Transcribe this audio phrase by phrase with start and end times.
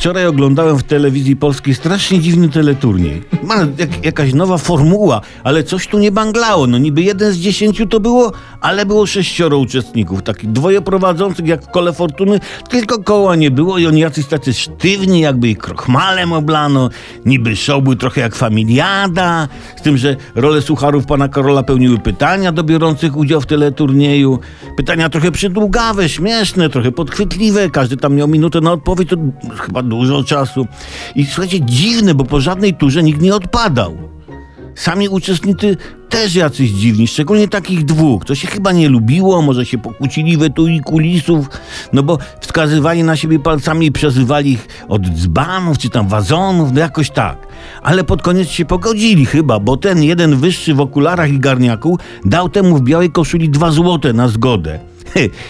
[0.00, 3.22] Wczoraj oglądałem w telewizji polskiej strasznie dziwny teleturniej.
[3.42, 6.66] Ma jak, jakaś nowa formuła, ale coś tu nie banglało.
[6.66, 10.22] No niby jeden z dziesięciu to było, ale było sześcioro uczestników.
[10.22, 12.40] Takich dwoje prowadzących jak w kole fortuny,
[12.70, 16.90] tylko koła nie było i oni jacyś tacy sztywni, jakby ich krochmalem oblano.
[17.26, 22.52] Niby show był trochę jak familiada, z tym, że rolę sucharów pana Karola pełniły pytania
[22.52, 24.38] do biorących udział w teleturnieju.
[24.76, 27.70] Pytania trochę przydługawe, śmieszne, trochę podchwytliwe.
[27.70, 29.16] Każdy tam miał minutę na odpowiedź, to
[29.56, 30.66] chyba dużo czasu.
[31.14, 34.10] I słuchajcie, dziwne, bo po żadnej turze nikt nie odpadał.
[34.74, 35.76] Sami uczestnicy
[36.08, 38.24] też jacyś dziwni, szczególnie takich dwóch.
[38.24, 41.46] To się chyba nie lubiło, może się pokłócili we tu i kulisów,
[41.92, 46.80] no bo wskazywali na siebie palcami i przezywali ich od dzbanów czy tam wazonów, no
[46.80, 47.46] jakoś tak.
[47.82, 52.48] Ale pod koniec się pogodzili chyba, bo ten jeden wyższy w okularach i garniaku dał
[52.48, 54.89] temu w białej koszuli dwa złote na zgodę.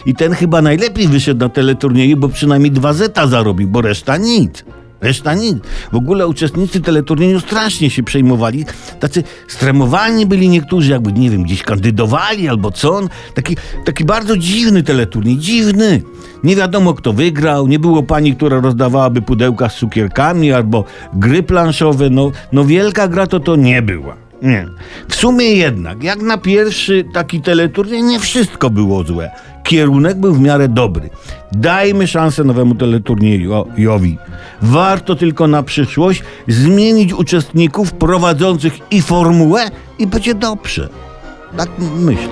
[0.07, 4.65] I ten chyba najlepiej wyszedł na teleturnieju, bo przynajmniej dwa zeta zarobił, bo reszta nic.
[5.01, 5.57] Reszta nic.
[5.93, 8.65] W ogóle uczestnicy teleturnieju strasznie się przejmowali.
[9.01, 13.01] Tacy stremowani byli niektórzy, jakby, nie wiem, gdzieś kandydowali albo co.
[13.35, 15.39] Taki, taki bardzo dziwny teleturniej.
[15.39, 16.03] Dziwny.
[16.45, 17.67] Nie wiadomo, kto wygrał.
[17.67, 22.11] Nie było pani, która rozdawałaby pudełka z cukierkami albo gry planszowe.
[22.11, 24.30] No, no wielka gra to to nie była.
[24.43, 24.67] Nie.
[25.09, 29.31] W sumie jednak, jak na pierwszy taki teleturniej, nie wszystko było złe.
[29.65, 31.11] Kierunek był w miarę dobry.
[31.53, 34.19] Dajmy szansę nowemu teleturniejowi.
[34.63, 40.89] Warto tylko na przyszłość zmienić uczestników prowadzących i formułę i będzie dobrze.
[41.57, 42.29] Tak myślę.